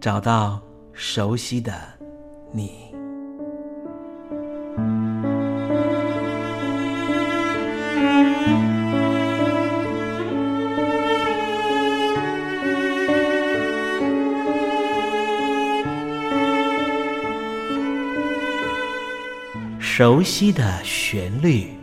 [0.00, 0.58] 找到
[0.94, 1.74] 熟悉的
[2.52, 2.70] 你，
[19.78, 21.79] 熟悉的旋律。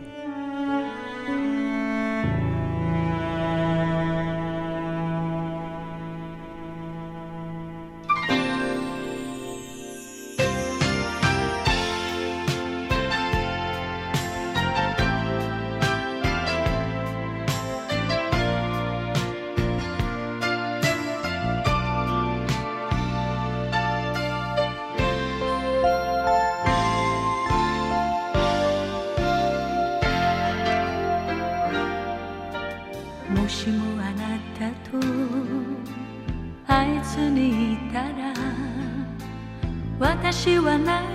[40.20, 41.06] 私は何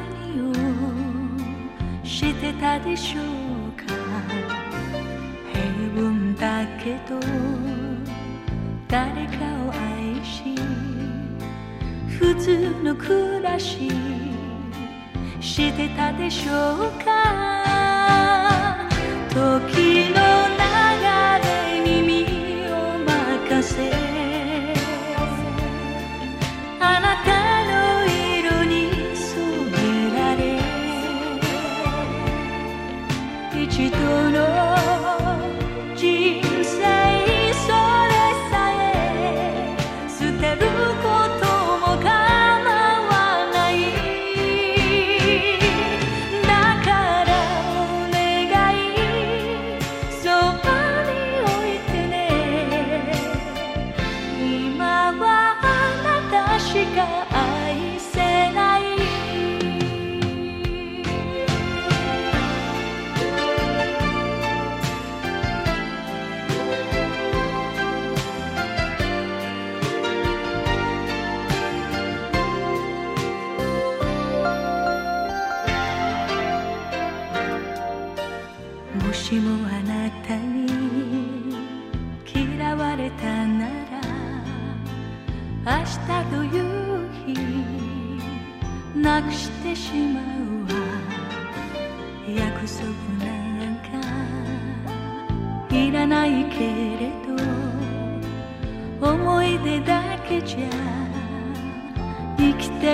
[0.50, 0.54] を
[2.06, 3.24] してたでしょう
[3.78, 3.84] か？
[5.52, 5.62] 平
[6.02, 7.20] 凡だけど
[8.88, 10.56] 誰かを愛し
[12.18, 13.92] 普通の暮らし
[15.42, 18.88] してたでしょうか？
[19.30, 20.23] 時の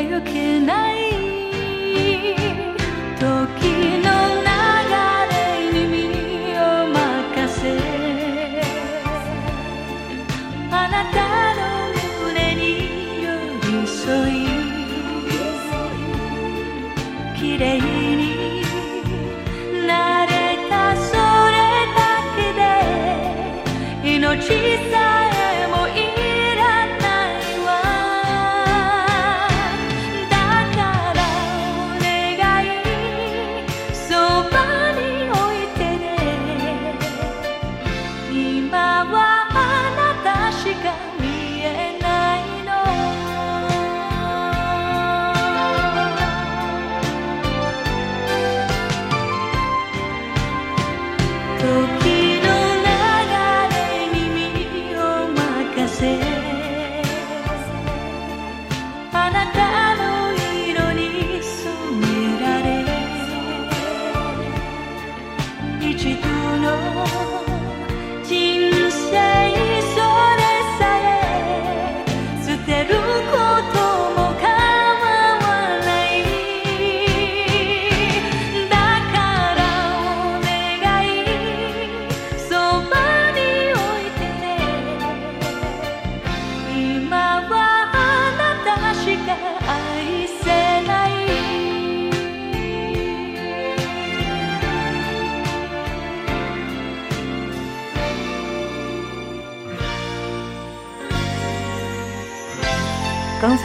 [0.01, 1.00] ゆけない
[3.19, 3.89] 時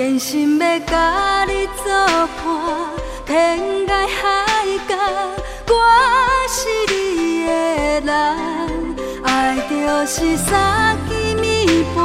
[0.00, 1.92] 坚心要甲你作
[2.42, 2.48] 伴，
[3.26, 4.96] 天涯海角，
[5.68, 5.74] 我
[6.48, 6.56] 是
[6.88, 7.50] 你的
[8.06, 8.08] 人。
[9.22, 9.76] 爱就
[10.06, 11.98] 是三更暝半，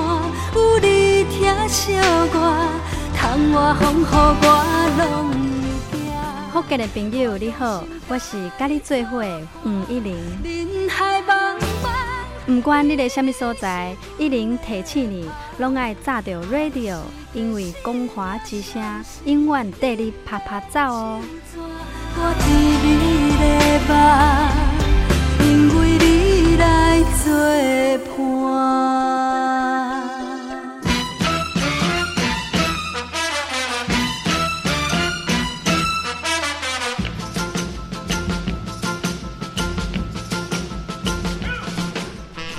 [0.56, 1.94] 有你疼惜
[2.34, 2.36] 我，
[3.16, 3.24] 窗
[3.54, 4.46] 外风雨我
[4.98, 5.32] 拢
[5.90, 6.04] 会惊。
[6.52, 10.18] 福建的朋友你好，我是甲你做伙的黄一玲。
[12.46, 17.00] 不管你在什么所在，一零提醒你，拢爱炸着 radio，
[17.34, 18.80] 因为光华之声
[19.26, 21.20] 永远带你啪啪走哦。
[25.40, 27.34] 因为你来作
[28.16, 29.05] 伴。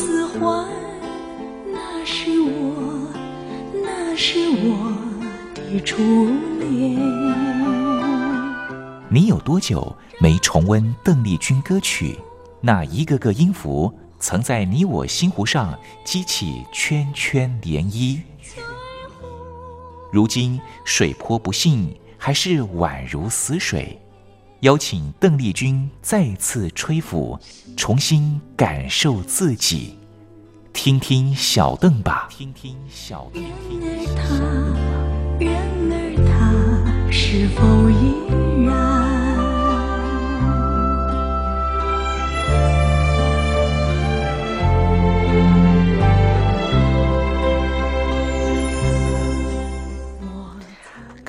[0.00, 0.66] 梦似幻。
[2.02, 3.12] 是我，
[3.74, 4.96] 那是我
[5.54, 6.02] 的初
[6.58, 6.98] 恋。
[9.10, 12.18] 你有多久没重温邓丽君歌曲？
[12.62, 18.20] 那一个个音符，曾在你我心湖上激起圈圈涟漪。
[20.10, 24.00] 如今水波不兴，还是宛如死水。
[24.60, 27.38] 邀请邓丽君再次吹拂，
[27.78, 29.96] 重新感受自己。
[30.74, 32.28] 听听小邓吧。
[32.30, 33.42] 听听小邓。
[33.42, 33.50] 人
[33.96, 35.56] 儿他，人
[35.90, 38.39] 儿他，是否依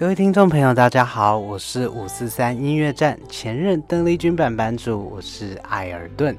[0.02, 6.36] 各位听众朋友，大家好，我是五四三音乐站前任邓丽君版版主，我是艾尔顿。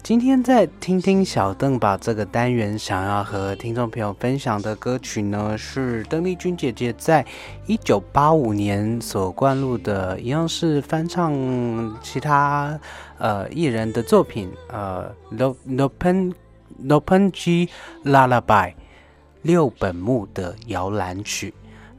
[0.00, 7.26] 今天在听听小邓吧这个单元，想要和听众朋友分享的歌曲呢，是邓丽君姐姐在
[7.66, 11.34] 一九八五年所灌录的，一样是翻唱
[12.00, 12.78] 其他
[13.18, 16.32] 呃艺人的作品，呃，No No Pen
[16.78, 17.68] No Pen G
[18.04, 18.74] Lullaby
[19.42, 21.52] 六本木的摇篮曲。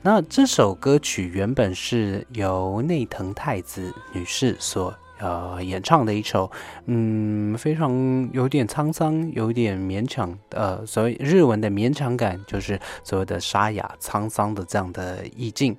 [0.05, 4.93] 那这首歌曲原本是由内藤太子女士所。
[5.17, 6.51] 呃，演唱的一首，
[6.87, 15.75] 嗯，非常有点沧桑，有点勉强，呃，所谓日文的勉强感，就是所谓的沙哑、沧桑的这样的意境。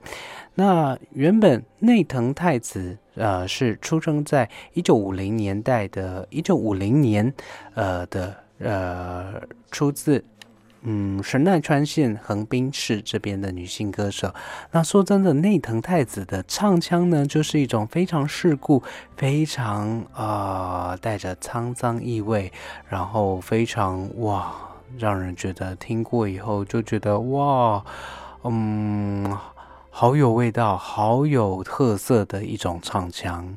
[0.54, 7.32] 那原本内藤太子，呃，是出生在一九五零年代的，一九五零年，
[7.74, 9.34] 呃的，呃，
[9.70, 10.24] 出自。
[10.88, 14.32] 嗯，神奈川县横滨市这边的女性歌手。
[14.70, 18.80] 那说真的，内藤太子的唱腔呢，就是一种非常世故、
[19.16, 22.52] 非常啊带着沧桑意味，
[22.88, 24.54] 然后非常哇，
[24.96, 27.84] 让人觉得听过以后就觉得哇，
[28.44, 29.36] 嗯，
[29.90, 33.56] 好有味道、好有特色的一种唱腔。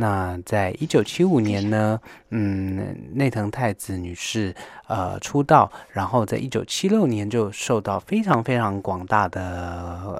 [0.00, 2.00] 那在一九七五年呢，
[2.30, 4.54] 嗯，内藤太子女士
[4.86, 9.40] 呃出道，然后在一九七六年就受到非常非常广大的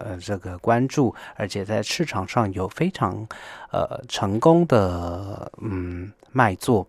[0.04, 3.24] 呃这个关注，而且在市场上有非常
[3.70, 6.84] 呃成功的嗯卖座。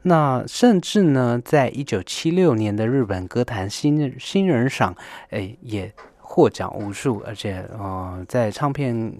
[0.00, 4.96] 那甚至呢，在一九七六年的日本歌坛新新人赏，
[5.28, 9.12] 诶，也获奖无数，而且呃，在唱片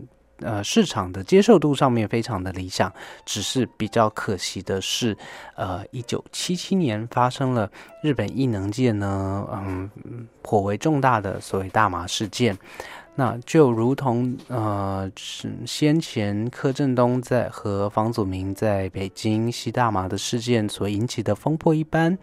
[0.45, 2.93] 呃市场的接受度上面非常的理想。
[3.25, 5.17] 只是比较可惜的是，
[5.57, 7.69] 呃，一九七七年发生了
[8.03, 9.91] 日本异能界呢，嗯，
[10.43, 12.57] 颇为重大的所谓大麻事件。
[13.17, 22.19] 那就如同呃，是先前柯震东在和房祖名在北京吸大麻的事件所引起的风波一般，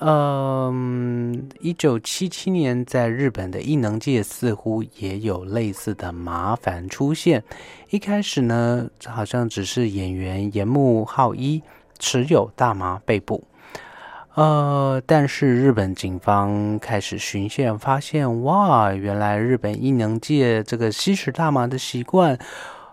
[0.00, 7.44] 嗯，一九七七年在日本的艺能界似乎也有类似的麻烦出现。
[7.90, 11.62] 一开始呢，好像只是演员岩木浩一
[12.00, 13.44] 持有大麻被捕。
[14.36, 22.38] 呃，但是日本警方开始巡线，发现哇，原来日本艺能界这个吸食大麻的习惯，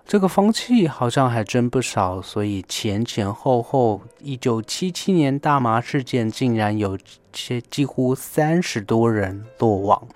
[0.06, 2.22] 这个风气好像还真不少。
[2.22, 6.98] 所以前前后后，一九七七年大麻事件竟然有
[7.34, 10.08] 些几乎三十多人落网。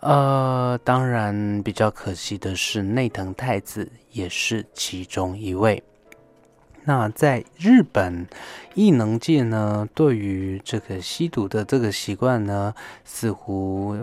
[0.00, 5.82] 呃，当然比较可惜的是，内藤太子也是其中一位。
[6.84, 8.26] 那在日本
[8.74, 12.74] 艺能界呢，对于这个吸毒的这个习惯呢，
[13.04, 13.96] 似乎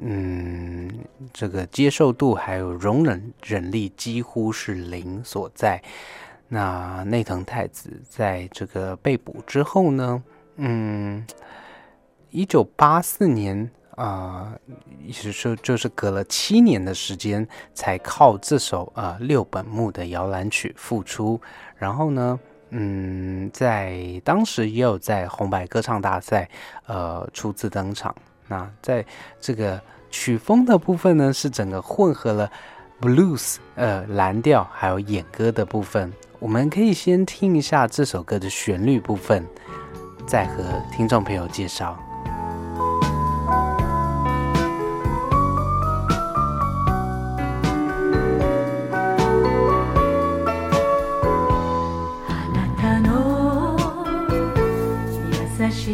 [0.00, 0.90] 嗯，
[1.32, 5.82] 这个接受度还有容忍忍力几乎是零所在。
[6.48, 10.22] 那内藤太子在这个被捕之后呢，
[10.56, 11.26] 嗯，
[12.30, 13.70] 一九八四年。
[13.96, 14.52] 啊，
[15.04, 21.40] 意思说就是隔了七年的时间，才靠这首啊六本木的摇篮曲复出。
[21.76, 26.48] 然后呢，嗯，在当时也有在红白歌唱大赛
[26.86, 28.14] 呃初次登场。
[28.48, 29.04] 那在
[29.40, 32.50] 这个曲风的部分呢，是整个混合了
[33.00, 36.12] blues 呃蓝调还有演歌的部分。
[36.38, 39.46] 我们可以先听一下这首歌的旋律部分，
[40.26, 41.96] 再和听众朋友介绍。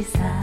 [0.03, 0.38] ça.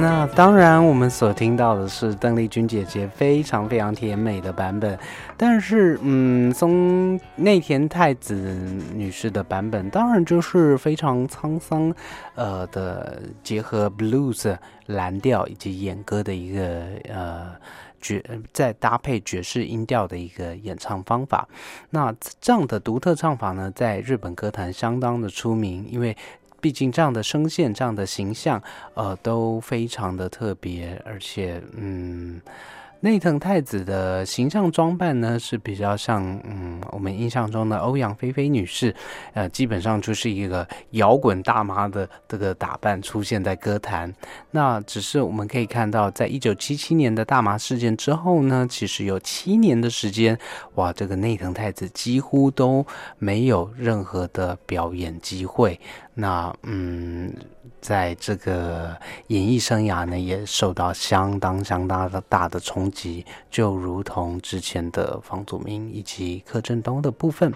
[0.00, 4.96] 那当然，我们所听到的是邓丽君姐姐非常非常甜美的版本，
[5.36, 8.34] 但是，嗯，松内田太子
[8.94, 11.92] 女士的版本当然就是非常沧桑，
[12.36, 14.56] 呃的结合 blues
[14.86, 17.50] 蓝调以及演歌的一个呃
[18.00, 21.48] 爵，再搭配爵士音调的一个演唱方法。
[21.90, 26.16] 那这样的独特唱法呢，在日本歌坛相当的出名，因为。
[26.60, 28.62] 毕竟这样的声线、这样的形象，
[28.94, 32.40] 呃，都非常的特别，而且，嗯。
[33.00, 38.92] 内藤太子的形象装扮呢是比较像，嗯，我们印象中的欧阳菲菲女士，
[39.34, 44.12] 呃，基本上就是一个摇滚大妈的这个打扮出现在歌坛。
[44.50, 50.36] 那只是我们可以看到，在一九七七年的大麻事件之后呢，其实有七年的时间，
[50.74, 52.84] 哇，这个内藤太子几乎都
[53.18, 55.78] 没有任何的表演机会。
[56.18, 57.32] 那，嗯。
[57.80, 58.96] 在这个
[59.28, 67.52] 演艺生涯呢，也受到相当相当的大的冲击，就如同之前的房祖名以及柯震东的部分。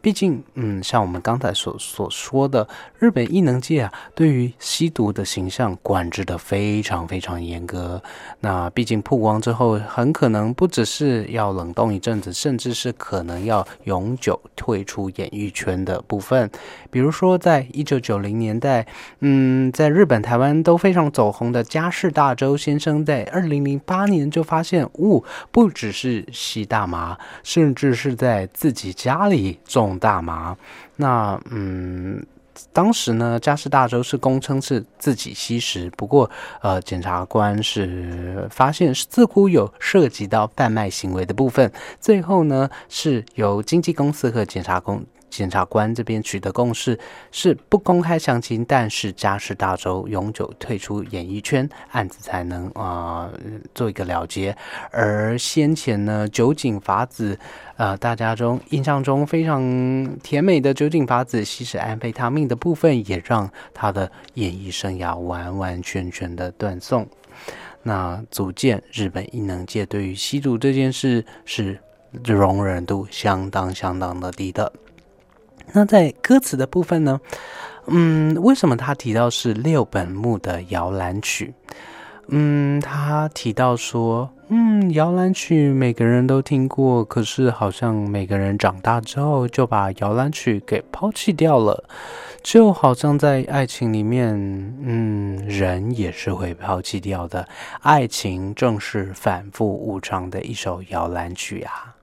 [0.00, 2.68] 毕竟，嗯，像我们刚才所所说的，
[3.00, 8.00] 日本艺能界啊，对于吸毒的形象管制的非常非常严格。
[8.38, 16.48] 那毕竟曝光之后，很可能不只是要冷冻一阵子，甚至是可能要永久退出演艺圈的部分。
[16.92, 18.86] 比如说，在一九九零年代，
[19.18, 19.64] 嗯。
[19.72, 30.56] 在日本、台湾都非常走红的加世大周先生，在二零零八年就发现，哦，不只是吸大麻，甚至是在自己家里种大麻。
[30.96, 32.24] 那，嗯，
[32.72, 45.04] 当时呢，加世大周是供称是自己吸食，不过，呃，检察官是发现似乎有涉及到贩卖行为的部分，最后呢，是由经纪公司和检察公。
[45.34, 46.96] 检察官这边取得共识
[47.32, 53.28] 是不公开详情，但是嘉世大周永久退出演艺圈，案子才能啊
[53.74, 54.56] 做一个了结。
[54.92, 57.36] 而先前呢，酒井法子，
[57.76, 59.60] 呃，大家中印象中非常
[60.22, 67.04] 甜美的酒井法子吸食安非他命的部分，也让他的演艺生涯完完全全的断送。
[67.82, 71.76] 那足见日本艺能界对于吸毒这件事是。
[72.22, 74.72] 容忍度相当相当的低的。
[75.72, 77.20] 那在歌词的部分呢？
[77.86, 81.52] 嗯，为什么他提到是六本木的摇篮曲？
[82.28, 91.84] 嗯，他提到说，嗯，摇篮曲每个人都听过，可是好像每个人长大之后就把摇篮曲给抛弃掉了，
[92.42, 94.32] 就好像在爱情里面，
[94.80, 97.46] 嗯，人也是会抛弃掉的。
[97.82, 101.94] 爱情正是反复无常的一首摇篮曲啊！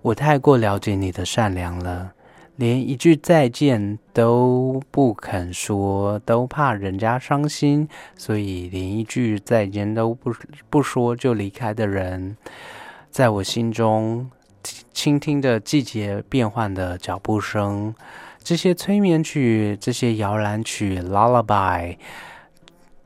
[0.00, 2.12] 我太过了解你的善良了。
[2.60, 10.30] 连一句再见都不肯说，都怕人家伤心，所以连一句再见都不
[10.68, 12.36] 不说就离开的人，
[13.10, 14.30] 在我心中
[14.92, 17.94] 倾听着季节变换的脚步声，
[18.44, 21.96] 这些催眠曲，这些摇篮曲，lullaby。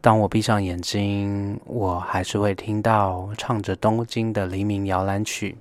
[0.00, 5.56] 当我闭上眼睛，我还是会听到唱着东京的黎明摇篮曲。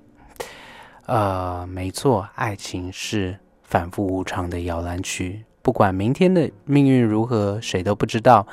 [1.06, 3.38] 呃，没错，爱情是。
[3.74, 8.46] 反复无常的摇篮曲，不管明天的命运如何，谁都不知道。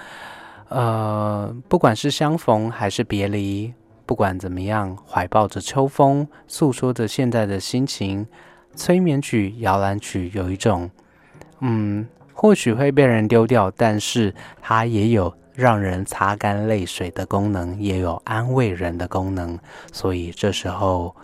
[0.70, 3.72] 呃，不管是相逢还是别离，
[4.08, 8.26] 不管怎么样，怀抱着秋风，诉说着现在的心情。
[8.76, 10.90] 催眠曲、摇篮曲有一种，
[11.60, 19.60] 嗯，或许会被人丢掉，但是它也有让人擦干泪水的功能，也有安慰人的功能。
[19.94, 21.16] 所以这时候，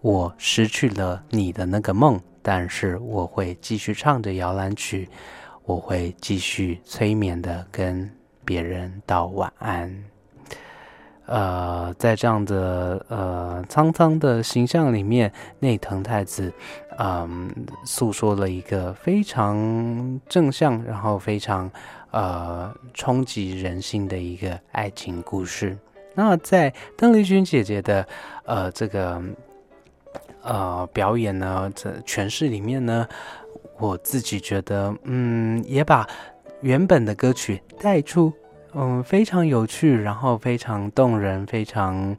[0.00, 2.20] 我失去了你的那个梦。
[2.48, 5.08] 但是我会继续唱着摇篮曲，
[5.64, 8.08] 我会继续催眠的跟
[8.44, 9.92] 别人道晚安。
[11.24, 16.52] 呃，在这样的呃苍苍的形象里面，内藤太子
[16.98, 17.50] 嗯
[17.84, 21.68] 诉说了一个非常正向，然后非常
[22.12, 25.76] 呃冲击人心的一个爱情故事。
[26.14, 28.06] 那在邓丽君姐姐的
[28.44, 29.20] 呃这个。
[30.46, 33.06] 呃，表演呢，这诠释里面呢，
[33.78, 36.08] 我自己觉得，嗯，也把
[36.60, 38.32] 原本的歌曲带出，
[38.72, 42.16] 嗯，非常有趣，然后非常动人，非常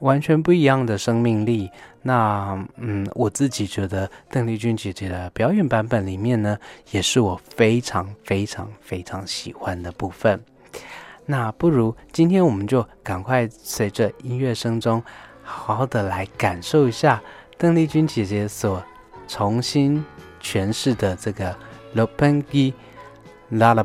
[0.00, 1.70] 完全不一样的生命力。
[2.02, 6.58] 那，嗯，我自己觉得邓丽君姐姐的表演版本里面呢，
[6.90, 10.38] 也是我非常非常非常喜欢的部分。
[11.24, 15.02] 那不如今天我们就赶快随着音乐声中，
[15.42, 17.22] 好好的来感受一下。
[17.62, 18.82] 邓丽君姐姐所
[19.28, 20.04] 重新
[20.42, 21.52] 诠释的这个
[21.92, 22.74] 《l o p e n g i
[23.56, 23.84] Lullaby》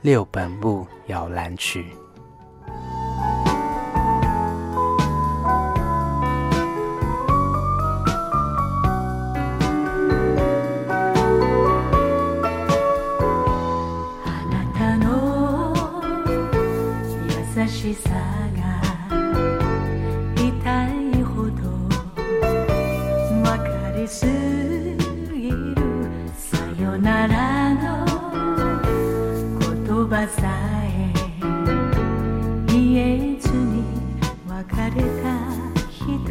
[0.00, 2.01] 六本木摇篮曲。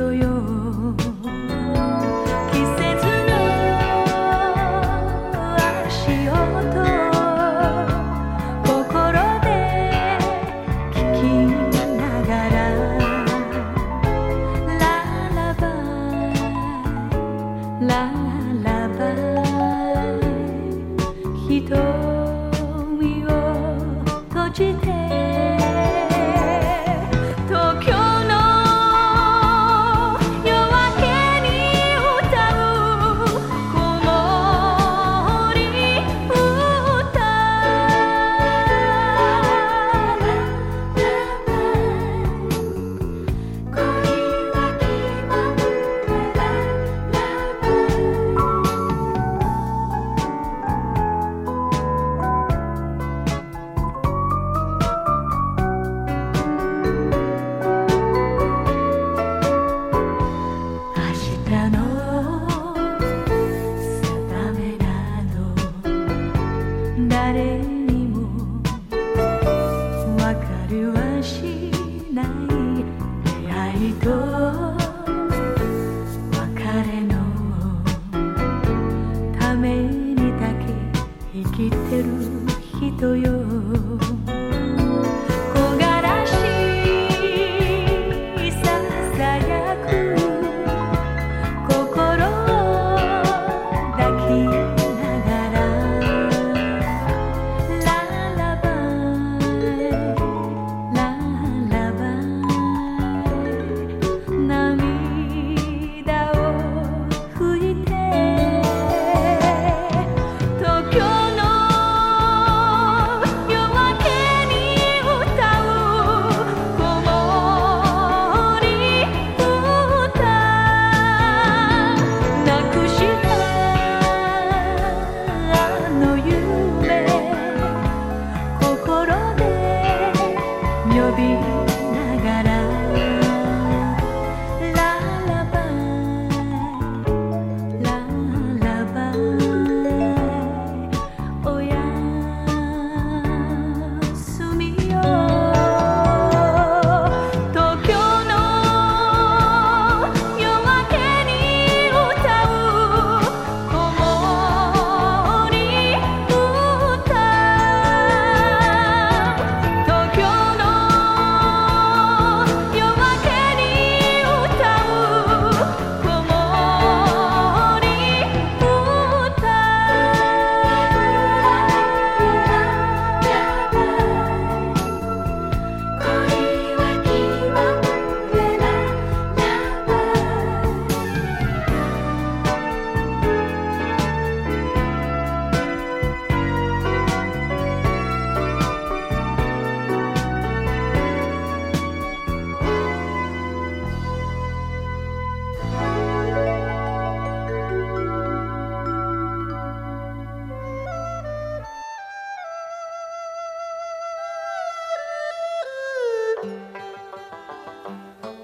[0.02, 0.61] 都有。